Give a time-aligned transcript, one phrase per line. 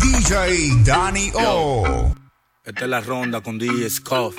[0.00, 2.14] DJ Danny O.
[2.64, 4.36] Esta es la ronda con DJ Scoff.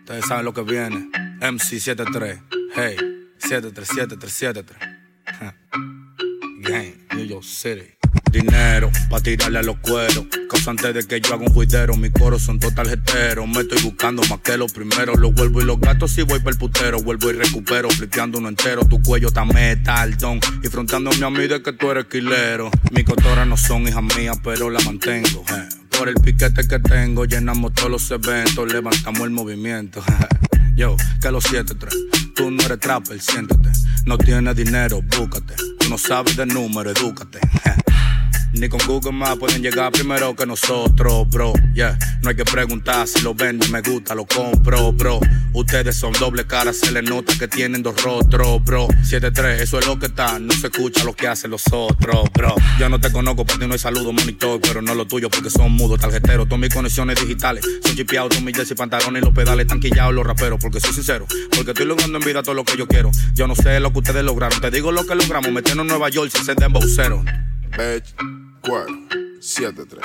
[0.00, 1.10] Ustedes saben lo que viene.
[1.40, 2.42] MC73.
[2.74, 2.96] Hey,
[3.38, 4.78] 73773.
[6.60, 7.99] Gang, New York City.
[8.30, 10.26] Dinero, pa' tirarle a los cueros.
[10.48, 11.96] Causante de que yo haga un juidero.
[11.96, 13.48] Mi coro son dos tarjeteros.
[13.48, 15.18] Me estoy buscando más que los primeros.
[15.18, 17.02] Los vuelvo y los gatos si voy para el putero.
[17.02, 18.84] Vuelvo y recupero, flipeando uno entero.
[18.84, 20.40] Tu cuello está metal, don.
[20.62, 22.70] Y frontándome a mí de que tú eres quilero.
[22.92, 25.44] Mis cotoras no son hijas mías, pero la mantengo.
[25.96, 28.72] Por el piquete que tengo, llenamos todos los eventos.
[28.72, 30.02] Levantamos el movimiento.
[30.76, 32.32] Yo, que los 7-3.
[32.34, 33.70] Tú no eres trapper, siéntate.
[34.06, 35.54] No tienes dinero, búscate.
[35.78, 37.40] Tú no sabes de número, edúcate.
[38.52, 41.52] Ni con Google Maps pueden llegar primero que nosotros, bro.
[41.74, 45.20] Yeah, no hay que preguntar si lo vendo, me gusta, lo compro, bro.
[45.52, 48.88] Ustedes son doble cara, se les nota que tienen dos rostros, bro.
[48.88, 52.54] 7-3, eso es lo que está, no se escucha lo que hacen los otros, bro.
[52.78, 55.50] Yo no te conozco, para ti no hay saludo, monitor, pero no lo tuyo porque
[55.50, 56.48] son mudos, tarjeteros.
[56.48, 60.14] Todas mis conexiones digitales son chipeados, todos mis jersey, pantalones y los pedales están quillados
[60.14, 63.10] los raperos, porque soy sincero, porque estoy logrando en vida todo lo que yo quiero.
[63.34, 66.08] Yo no sé lo que ustedes lograron, te digo lo que logramos, meternos en Nueva
[66.08, 66.70] York sin ser de.
[67.76, 68.14] Bitch,
[68.62, 68.86] cuero,
[69.40, 70.00] 7-3.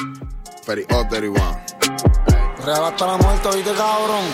[0.63, 1.39] Ferry O 31.
[2.63, 4.25] Real hasta la muerte, oíste cabrón.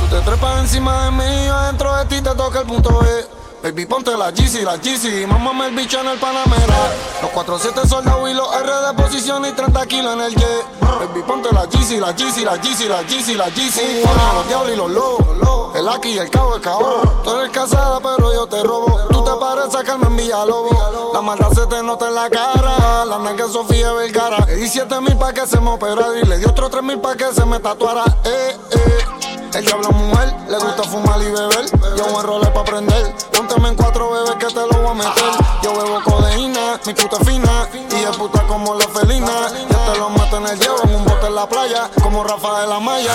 [0.00, 3.39] Tú te trepas encima de mí, yo dentro de ti te toca el punto B.
[3.62, 6.92] Baby, ponte la GC, la GC, mámame el bicho en el Panamera.
[7.20, 10.64] Los 4-7 soldados y los R de posición y 30 kilos en el jet.
[10.80, 14.02] Baby, ponte la GC, la GC, la GC, la GC, la GC.
[14.02, 15.76] Ponle los diablos y los lobos.
[15.76, 17.02] El aquí y el cabo, el cabo.
[17.22, 18.98] Tú eres casada, pero yo te robo.
[19.10, 21.12] Tú te pareces a Carmen Villalobos.
[21.12, 23.04] La maldad se te nota en la cara.
[23.04, 24.44] La nega Sofía Vergara.
[24.46, 26.98] Le di 7 mil pa' que se me operara y le di otros 3 mil
[26.98, 28.04] pa' que se me tatuara.
[28.24, 29.09] Eh, eh.
[29.54, 31.66] El diablo es mujer, le gusta fumar y beber.
[31.96, 33.14] Yo voy a roller pa' prender.
[33.32, 35.32] Pónteme en cuatro bebés que te lo voy a meter.
[35.62, 37.68] Yo bebo codeína, mi puta fina.
[37.90, 39.48] Y es puta como la felina.
[39.68, 41.90] Yo te lo meto en el hielo, en un bote en la playa.
[42.00, 43.12] Como Rafa de la Maya.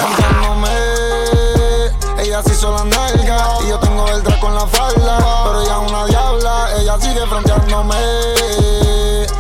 [2.26, 3.48] Ella hizo la nalga.
[3.64, 5.44] Y yo tengo el draco en la falda.
[5.46, 6.70] Pero ella es una diabla.
[6.80, 7.96] Ella sigue fronteándome.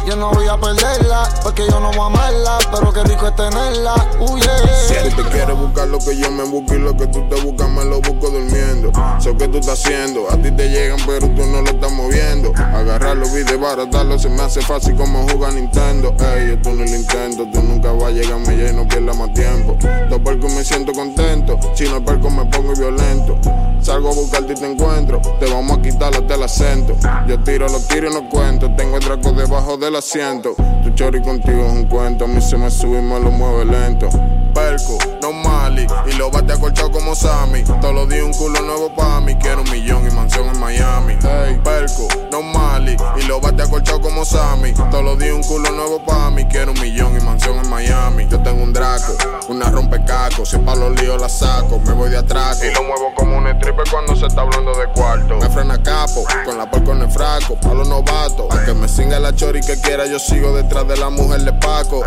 [0.05, 3.35] Yo no voy a perderla, porque yo no voy a amarla, pero qué rico es
[3.35, 3.95] tenerla.
[4.19, 5.03] Uh, yeah.
[5.03, 7.67] Si te quieres buscar lo que yo me busco y lo que tú te buscas,
[7.69, 8.91] me lo busco durmiendo.
[9.19, 12.51] Sé que tú estás haciendo, a ti te llegan, pero tú no lo estás moviendo.
[12.55, 16.13] Agarrarlo y desbaratarlo se me hace fácil como jugar Nintendo.
[16.19, 19.17] Ey, yo tú no lo intento, tú nunca vas a llegarme ya y no pierdas
[19.17, 19.75] más tiempo.
[20.07, 23.37] Dos porque me siento contento, si no perco me pongo violento.
[23.81, 26.95] Salgo a buscarte y te encuentro, te vamos a quitar hasta el acento.
[27.27, 30.55] Yo tiro los tiros y no cuento, tengo el draco debajo del asiento.
[30.83, 33.65] Tu chori contigo es un cuento, a mí se me sube y me lo mueve
[33.65, 34.09] lento.
[34.53, 37.63] Perco, no Mali, y lo bate acolchado como Sammy.
[37.63, 41.17] Todos los días un culo nuevo pa' mí, quiero un millón y mansión en Miami.
[41.19, 44.73] Hey, Perco, no Mali, y lo bate acolchado como Sammy.
[44.73, 48.27] Todos los días un culo nuevo pa' mí, quiero un millón y mansión en Miami.
[48.29, 49.13] Yo tengo un draco,
[49.49, 52.61] una rompecacos, si pa' los líos la saco, me voy de atrás.
[52.63, 55.37] Y lo muevo como un stripper cuando se está hablando de cuarto.
[55.37, 58.45] Me frena capo, con la porco en el fraco, pa' los novatos.
[58.51, 61.53] A que me singa la chori que quiera, yo sigo detrás de la mujer de
[61.53, 62.03] Paco.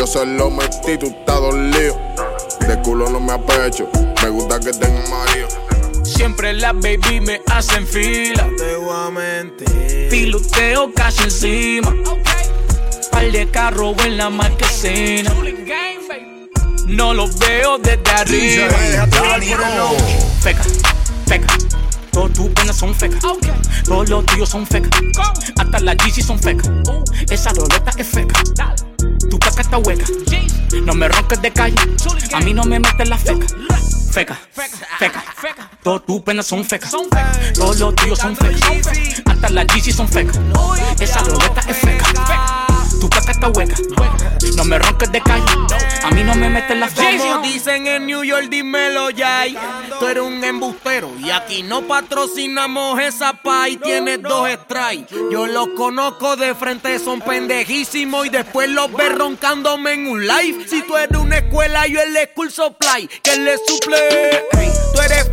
[0.00, 1.94] Yo se lo metí, tú estás dolido.
[2.66, 3.86] De culo no me apecho,
[4.22, 5.46] me gusta que tenga marido.
[6.02, 8.48] Siempre las baby me hacen fila.
[10.08, 11.94] Piloteo casi encima.
[13.12, 15.34] Par de carro en la marquesina.
[16.86, 18.68] No los veo desde arriba.
[20.40, 20.62] Feca,
[21.26, 21.58] feca.
[22.10, 23.20] Todos tus penas son fecas.
[23.84, 24.98] Todos los tíos son fecas.
[25.58, 26.70] Hasta las GC son fecas.
[27.28, 28.42] Esa roleta es feca.
[29.28, 30.04] Tu caca está hueca.
[30.84, 31.76] No me ronques de calle.
[32.32, 33.46] A mí no me metes la feca.
[34.10, 34.38] Feca,
[34.98, 35.22] feca.
[35.82, 36.90] Todos tus penas son fecas.
[37.54, 38.60] Todos los tíos son fecas.
[39.26, 40.38] Hasta las GC son fecas.
[40.98, 42.66] Esa roleta es feca.
[43.00, 43.76] Tu caca está hueca.
[44.56, 45.44] No me ronques de calle.
[46.02, 47.18] A mí no me metes la feca.
[47.18, 49.44] Como dicen en New York, dímelo ya.
[49.98, 55.14] Tú eres un embustero y aquí no patrocinamos esa pa y tienes dos strikes.
[55.30, 60.66] Yo los conozco de frente, son pendejísimos y después los ves roncándome en un live.
[60.68, 64.46] Si tú eres una escuela, yo el school supply, que le suple.
[64.94, 65.30] Tú eres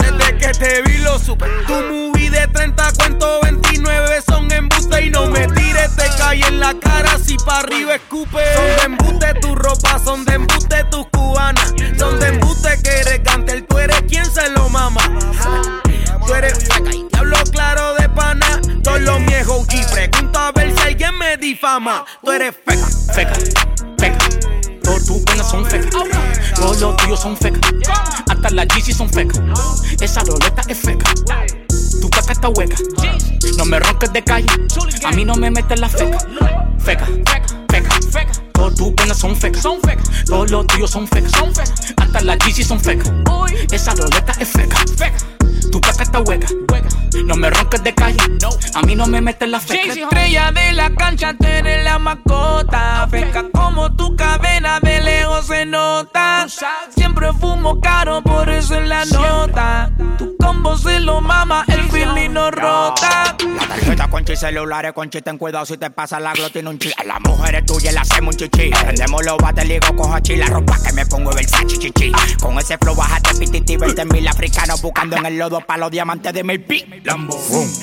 [0.00, 1.46] desde que te vi lo supe.
[1.66, 6.60] Tu movie de 30 cuento 29 son embuste y no me tires, te cae en
[6.60, 8.42] la cara si pa' arriba escupe.
[8.54, 9.77] Son de embuste tu ropa,
[21.78, 22.04] difama.
[22.22, 23.34] Tú eres feca, feca,
[23.98, 24.18] feca.
[24.82, 25.94] Todos tus penas son fecas.
[26.54, 27.60] Todos los tíos son fecas.
[28.28, 29.40] Hasta las GC son fecas.
[30.00, 31.12] Esa roleta es feca.
[32.00, 32.76] Tu caca está hueca.
[33.56, 34.48] No me ronques de calle.
[35.04, 36.18] A mí no me metes la feca.
[36.78, 37.06] Feca,
[38.96, 39.62] penas son fecas.
[39.62, 40.24] Son fecas.
[40.26, 41.32] Todos los tíos son fecas.
[41.96, 43.10] Hasta las GC son fecas.
[43.70, 44.76] Esa roleta es feca.
[44.96, 45.18] Feca.
[45.70, 46.48] Tu está hueca.
[47.24, 48.16] No me ronques de calle.
[48.40, 48.48] No.
[48.74, 49.92] A mí no me metes la feca.
[49.92, 53.06] Estrella de la cancha, tú eres la mascota.
[53.10, 56.46] Feca como tu cadena de lejos se nota.
[56.94, 59.90] Siempre fumo caro, por eso es la nota.
[60.16, 63.27] Tu combo se lo mama, el feeling no rota.
[63.46, 66.78] La tarjeta con chi celulares con chi, ten cuidado si te pasa la glotina un
[66.78, 66.90] chi.
[66.96, 68.70] A las mujeres tuyas le hacemos un chichi.
[68.70, 72.12] Prendemos los bates, ligo, cojo chi, la ropa que me pongo Versace chichi.
[72.40, 76.32] Con ese flow bájate pititi, 20 mil africanos buscando en el lodo pa' los diamantes
[76.32, 76.84] de mi pi.
[77.04, 77.38] Lambo.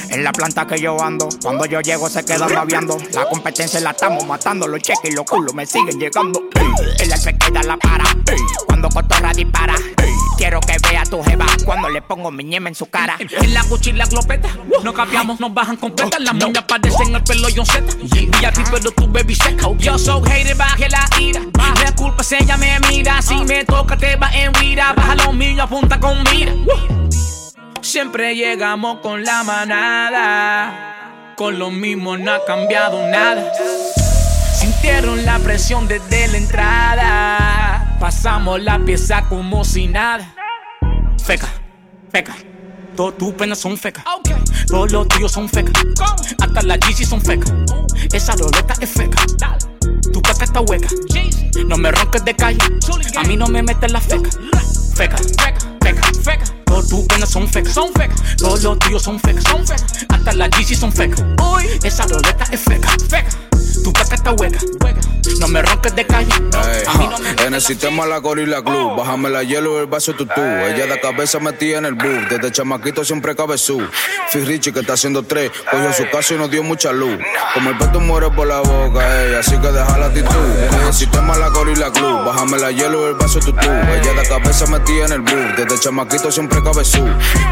[0.10, 2.98] En la planta que yo ando, cuando yo llego se quedan babeando.
[3.13, 6.42] La competencia la estamos matando, los cheques y los culos me siguen llegando.
[7.00, 8.06] El alfe queda la para,
[8.68, 9.75] cuando cotorra dispara.
[11.96, 13.16] Le pongo mi ñema en su cara.
[13.46, 14.50] En la Gucci y la glopeta,
[14.84, 16.20] no cambiamos, nos bajan completas.
[16.20, 17.86] Las moñas parecen el pelo John Z.
[18.02, 19.68] VIP, pero tu baby seca.
[19.78, 21.40] Yo soy hater, baje la ira.
[21.84, 23.22] La culpa es ella me mira.
[23.22, 24.92] Si me toca, te va en vida.
[24.94, 26.52] Baja los míos, apunta con mira.
[27.82, 31.34] Siempre llegamos con la manada.
[31.38, 33.54] Con lo mismo no ha cambiado nada.
[34.60, 37.98] Sintieron la presión desde la entrada.
[38.02, 40.34] Pasamos la pieza como si nada.
[41.24, 41.48] Feca,
[42.16, 42.34] feca.
[42.96, 44.06] Todas tus penas son fecas.
[44.68, 45.74] Todos los tíos son fecas.
[46.40, 47.52] Hasta las GC son fecas.
[48.14, 49.18] Esa roleta es feca.
[50.14, 50.88] Tu caca está hueca.
[51.68, 52.60] No me ronques de calle.
[53.18, 54.30] A mí no me metes la feca.
[54.96, 55.18] Feca,
[55.84, 56.46] feca, feca.
[56.64, 57.74] Todas tus penas son fecas.
[57.74, 58.38] Son fecas.
[58.38, 59.44] Todos los tíos son fecas.
[59.44, 60.06] Son fecas.
[60.08, 61.22] Hasta las GC son fecas.
[61.84, 62.90] Esa roleta es feca.
[63.10, 63.30] Feca.
[63.84, 63.92] Tu
[64.25, 64.60] está hueca.
[65.39, 66.31] No me ronques de calle.
[66.51, 70.42] No me En el sistema la gorila club, bájame la hielo y el vaso tutú.
[70.42, 73.81] Ella de cabeza metía en el bus, desde chamaquito siempre cabezú.
[74.33, 77.18] Richie que está haciendo tres, cogió su caso y nos dio mucha luz.
[77.54, 80.36] Como el peto muere por la boca, ey, así que deja la actitud.
[80.72, 83.69] En el sistema la gorila club, bájame la hielo el vaso tutú.
[83.69, 87.06] Ella de cabeza metía en el bus, desde chamaquito siempre cabezú.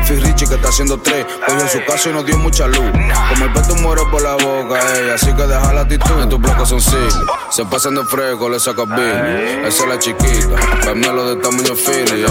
[0.10, 2.92] Richie que está haciendo tres, cogió su caso y nos dio mucha luz.
[3.30, 6.22] Como el peto muere por la boca, ey, así que deja la actitud.
[6.22, 9.68] En tu bloque son siglos, se pasan de fresco, le sacas billy.
[9.68, 10.56] Esa es la chiquita,
[10.86, 12.26] Pamelo de tamaño ey.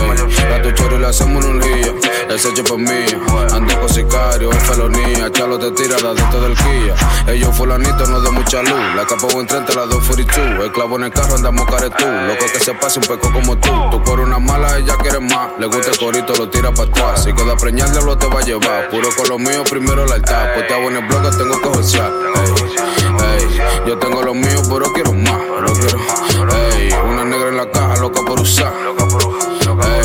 [0.51, 1.95] La tuchera y le hacemos un lío.
[2.29, 3.21] Ese chip es mío,
[3.53, 5.31] ando con sicario, es felonía.
[5.33, 6.95] Chalo te tira la dentro del Kia.
[7.27, 8.95] Ellos fulanitos no de mucha luz.
[8.97, 10.65] La capa buen frente, las dos 42.
[10.65, 12.05] El clavo en el carro, andamos caretú.
[12.05, 13.71] Loco que se pase un peco como tú.
[13.91, 15.51] Tú por una mala, ella quiere más.
[15.59, 17.25] Le gusta el corito, lo tira para atrás.
[17.25, 18.89] Si queda preñar, lo te va a llevar.
[18.91, 20.55] Puro con lo mío, primero la altar.
[20.55, 21.61] Pues en el blog, tengo
[23.87, 25.41] yo tengo lo mío, pero quiero más.
[25.59, 25.99] Pero quiero,
[26.71, 28.73] ey, una negra en la caja, loca por usar.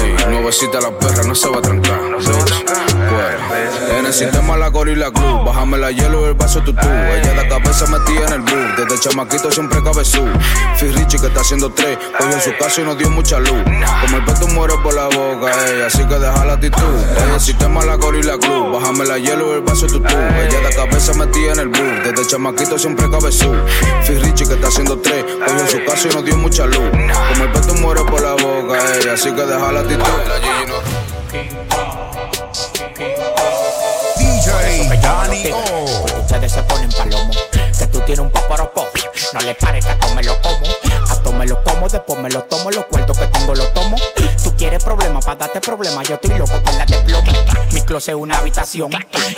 [0.02, 2.00] Ey, nuevecita la perra, no se va a trancar.
[2.18, 2.66] bitch.
[2.66, 6.88] Pues, en el sistema la gorila club, bájame la hielo y el vaso tutú.
[6.88, 10.26] Ella de cabeza metía en el bus, desde chamaquito siempre cabezú.
[10.78, 13.64] Fui Richie que está haciendo tres, cogió su caso y nos dio mucha luz.
[14.02, 16.82] Como el peto muere por la boca, ey, así que deja la actitud.
[17.22, 20.08] En el sistema la gorila club, bájame la hielo y el vaso tutú.
[20.08, 23.54] Ella de cabeza metía en el bus, desde chamaquito siempre cabezú.
[24.04, 26.90] Fui Richie que está haciendo tres, cogió su caso y nos dio mucha luz.
[26.92, 31.67] Como el peto muere por la boca, ey, así que deja la actitud.
[35.08, 36.20] Danny O.
[36.20, 37.32] Ustedes se ponen palomo.
[37.52, 38.86] Que tú tienes un poporopo.
[39.34, 40.66] No le pares que me lo como.
[41.10, 42.72] A todo me lo como, después me lo tomo.
[42.72, 43.96] Los cuartos que tengo los tomo.
[44.44, 46.08] Tú quieres problemas para darte problemas.
[46.10, 47.32] Yo estoy loco con la de plomo.
[47.72, 48.92] Mi closet es una habitación.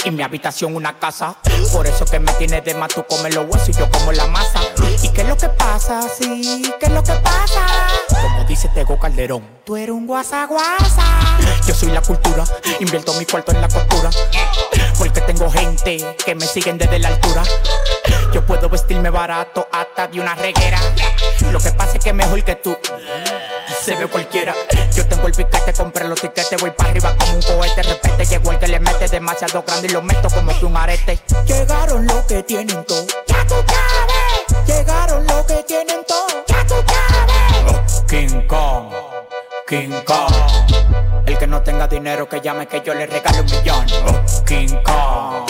[0.03, 1.35] Y mi habitación una casa.
[1.71, 2.89] Por eso que me tienes de más.
[2.89, 4.61] Tú comes los huesos y yo como la masa.
[5.03, 6.01] ¿Y qué es lo que pasa?
[6.09, 7.65] Sí, ¿qué es lo que pasa?
[8.09, 9.43] Como dice Tego Calderón.
[9.65, 11.37] Tú eres un guasa guasa.
[11.67, 12.43] Yo soy la cultura.
[12.79, 14.09] Invierto mi cuarto en la costura.
[14.99, 17.41] Porque tengo gente que me siguen desde la altura.
[18.33, 20.77] Yo puedo vestirme barato hasta de una reguera.
[21.51, 22.77] Lo que pasa es que mejor que tú.
[23.81, 24.53] Se ve cualquiera.
[24.93, 27.81] Yo tengo el piquete, compré los tiquetes, voy para arriba como un cohete.
[27.81, 31.17] Repete, llegó el que le mete demasiado grande y lo meto como que un arete.
[31.45, 33.07] Llegaron los que tienen todo.
[33.25, 34.67] Ya tú sabes.
[34.67, 36.27] Llegaron los que tienen todo.
[36.45, 38.03] Ya tú sabes.
[38.09, 38.91] King Kong,
[39.65, 41.08] King Kong.
[41.29, 43.85] El que no tenga dinero que llame que yo le regalo un millón.
[44.47, 45.47] King Kong,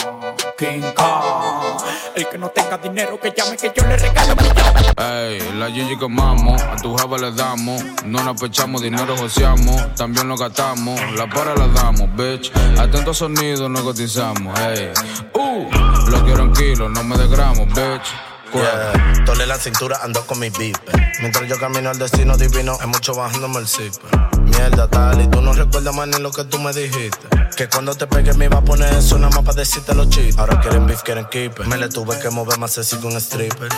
[0.58, 1.82] King Kong.
[2.14, 4.74] El que no tenga dinero que llame que yo le regalo un millón.
[4.98, 7.82] Ey, la Gigi quemamos, a tu jeva le damos.
[8.04, 11.00] No nos pechamos, dinero joseamos, también lo gastamos.
[11.16, 12.52] La para la damos, bitch.
[12.78, 14.92] Atento sonido, no cotizamos, ey.
[15.32, 18.06] Uh, lo quiero en kilos, no me de gramos, bitch.
[18.52, 19.24] Yeah.
[19.24, 21.12] Tole la cintura, ando con mi beeper.
[21.20, 24.39] Mientras yo camino al destino divino, hay mucho bajándome el zipper.
[24.50, 27.28] Mierda, tal, y tú no recuerdas más ni lo que tú me dijiste.
[27.56, 30.38] Que cuando te pegue me iba a poner eso nada más para decirte los chistes.
[30.38, 31.66] Ahora quieren beef, quieren keeper.
[31.66, 33.68] Me le tuve que mover más así con un stripper.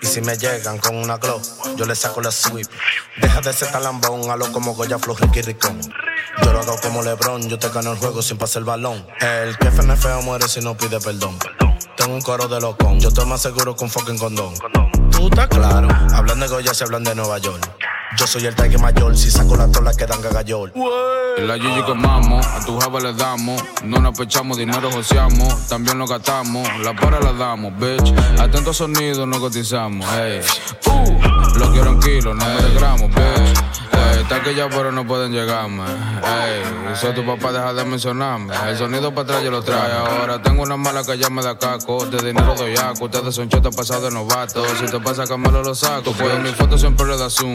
[0.00, 1.40] Y si me llegan con una glow,
[1.76, 2.68] yo le saco la sweep.
[3.20, 5.80] Deja de ser talambón, a lo como Goya Flow, Ricky Ricón.
[6.42, 9.06] Yo lo hago como Lebron, yo te gano el juego sin pasar el balón.
[9.20, 11.38] El que es feo muere si no pide perdón.
[11.96, 14.52] Tengo un coro de locón, yo estoy más seguro que un fucking condón.
[15.10, 17.93] Tú estás claro, hablan de Goya se hablan de Nueva York.
[18.16, 20.72] Yo soy el Tiger mayor, si saco la tola quedan gagayol.
[21.36, 23.62] En la Gigi quemamos, a tu java le damos.
[23.82, 26.68] No nos pechamos, dinero joseamos, también lo gastamos.
[26.80, 28.14] La para la damos, bitch.
[28.38, 30.40] Atento sonido, no cotizamos, hey.
[30.86, 33.64] Uh, lo quiero en kilos, no de gramos, bitch.
[34.20, 35.82] Está que ya pero no pueden llegarme.
[35.84, 38.54] Ey, soy tu papá, deja de mencionarme.
[38.68, 40.40] El sonido para atrás yo lo trae ahora.
[40.40, 42.06] Tengo una mala que ya me da caco.
[42.06, 43.04] De dinero doy aco.
[43.04, 44.64] Ustedes son chetos pasados de novato.
[44.78, 46.12] Si te pasa Camelo lo saco.
[46.12, 47.54] Pues mi foto siempre le da zoom.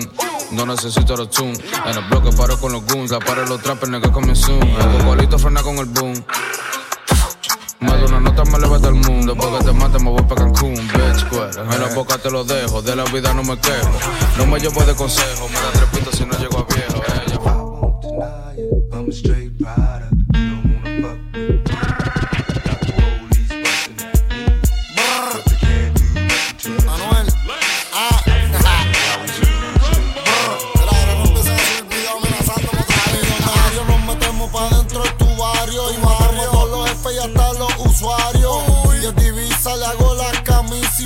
[0.51, 1.53] No necesito los zoom.
[1.85, 3.11] En el bloque paro con los guns.
[3.11, 4.61] La paro los trappers, que comen zoom.
[4.61, 6.23] El bocolito frena con el boom.
[7.79, 9.35] Más de una nota me levanta el mundo.
[9.35, 11.61] Porque te mate me voy pa' Cancún, bitch, cuera.
[11.61, 13.91] En la boca te lo dejo, de la vida no me quejo.
[14.37, 17.03] No me llevo de consejo, me da tres si no llego a viejo.
[17.25, 17.39] Ella.
[18.91, 20.08] I'm a straight rider.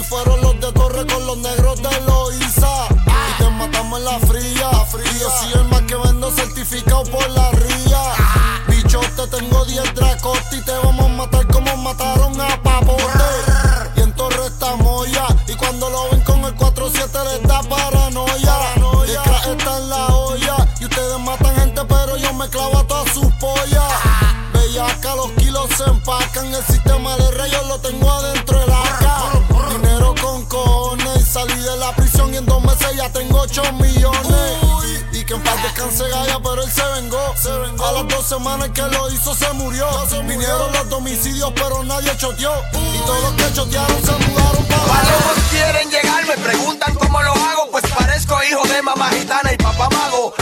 [0.03, 2.87] Fueron los de Torre con los negros de Loiza.
[2.89, 4.69] Y te matamos en la fría.
[5.05, 8.13] Y yo soy el más que vendo certificado por la ría.
[8.67, 12.32] Bicho, te tengo 10 dracotes y te vamos a matar como mataron
[33.53, 35.05] 8 millones.
[35.11, 37.19] Y que en paz descanse Gaya, pero él se vengó.
[37.19, 39.87] A las dos semanas que lo hizo se murió.
[40.27, 42.51] Vinieron los domicilios, pero nadie choteó.
[42.73, 47.31] Y todos los que chotearon se mudaron para Para quieren llegar, me preguntan cómo lo
[47.31, 47.69] hago.
[47.69, 50.33] Pues parezco hijo de mamá gitana y papá mago.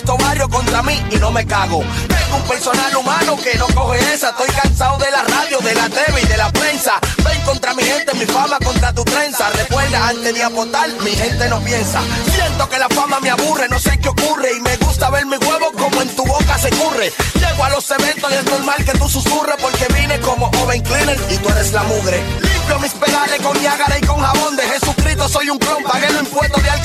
[0.00, 1.82] Visto varios contra mí y no me cago.
[2.08, 4.30] Tengo un personal humano que no coge esa.
[4.30, 6.92] Estoy cansado de la radio, de la TV y de la prensa.
[7.24, 9.50] Ven contra mi gente, mi fama contra tu trenza.
[9.50, 12.00] Recuerda, antes de apostar, mi gente no piensa.
[12.34, 14.19] Siento que la fama me aburre, no sé qué ocurre.
[17.08, 21.18] Llego a los eventos y es normal que tú susurres porque vine como oven cleaner
[21.30, 22.22] y tú eres la mugre.
[22.42, 25.26] Limpio mis pedales con Niágara y con jabón de Jesucristo.
[25.26, 26.80] Soy un clon, pagué los impuestos de Al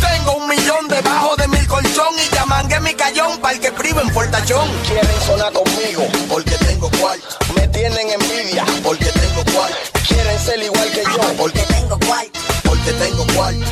[0.00, 3.72] tengo un millón debajo de mi colchón y ya mangué mi cayón para el que
[3.72, 4.70] privo en Fortachón.
[4.86, 7.26] Quieren sonar conmigo porque tengo cuarto.
[7.56, 9.76] Me tienen envidia porque tengo cuarto.
[10.06, 12.40] Quieren ser igual que yo porque tengo cuarto.
[12.62, 13.66] Porque tengo cuarto.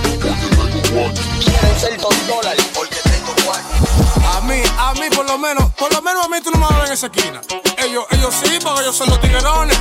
[1.39, 2.65] Quieren ser dos dólares
[4.51, 6.89] mí, a mí por lo menos, por lo menos a mí tú no me vas
[6.89, 7.41] en esa esquina.
[7.79, 9.79] Ellos, ellos sí, porque ellos son los tiguerones.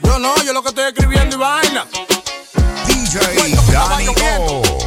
[0.00, 1.86] Yo no, yo lo que estoy escribiendo y vaina.
[2.86, 3.18] DJ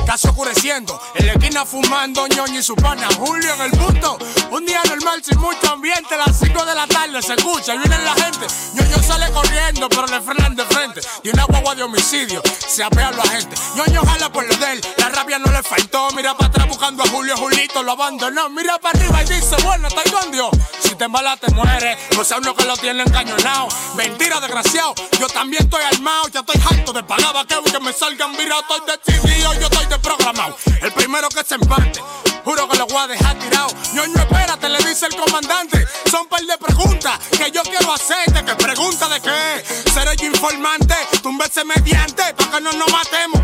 [0.06, 4.18] Casi oscureciendo, en la esquina fumando ñoño y su pana Julio en el punto.
[4.52, 7.78] Un día normal sin mucho ambiente, a las 5 de la tarde se escucha y
[7.78, 8.46] viene la gente.
[8.74, 10.81] ñoño sale corriendo, pero le frenan de frente.
[11.24, 13.56] Y una guagua de homicidio, se apea la gente.
[13.76, 16.10] ñoño jala por lo de él, la rabia no le faltó.
[16.16, 18.50] Mira para atrás buscando a Julio, Julito lo abandonó.
[18.50, 20.50] Mira para arriba y dice, bueno, estoy con Dios.
[20.82, 23.68] Si te embalas te mueres, no sea uno que lo tiene encañonado.
[23.96, 26.28] Mentira, desgraciado, yo también estoy armado.
[26.30, 28.66] Ya estoy harto de pagar vaqueo que me salgan virados.
[28.70, 30.58] Estoy decidido, yo estoy programado.
[30.82, 32.02] El primero que se empate,
[32.44, 33.70] juro que lo voy a dejar tirado.
[33.94, 35.86] Ñoño, espérate, le dice el comandante.
[36.10, 38.44] Son par de preguntas que yo quiero hacerte.
[38.44, 39.64] Que pregunta de qué?
[39.94, 40.81] Seré yo informante,
[41.22, 43.42] túmbese mediante, para que no nos matemos.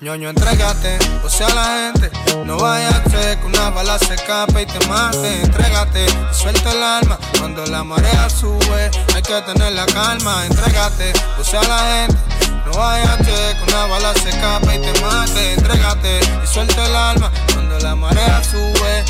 [0.00, 2.10] Ñoño, entrégate, o sea la gente.
[2.44, 5.42] No vaya a ser que una bala se escape y te mate.
[5.42, 7.18] Entrégate, suelta el alma.
[7.38, 10.46] Cuando la marea sube, hay que tener la calma.
[10.46, 12.16] Entrégate, o sea la gente.
[12.64, 15.54] No vayas que una bala se escapa y te mate.
[15.54, 19.04] Entrégate y suelta el alma cuando la marea sube.